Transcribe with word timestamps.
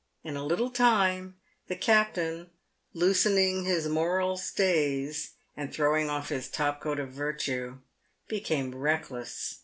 In 0.23 0.35
a 0.35 0.43
little 0.43 0.71
time, 0.71 1.35
the 1.67 1.75
captain, 1.75 2.49
loosening 2.91 3.65
his 3.65 3.87
moral 3.87 4.35
stays, 4.35 5.33
and 5.55 5.71
throwing 5.71 6.09
off 6.09 6.29
his 6.29 6.49
top 6.49 6.81
coat 6.81 6.97
of 6.99 7.11
virtue, 7.11 7.77
became 8.27 8.73
reckless. 8.73 9.59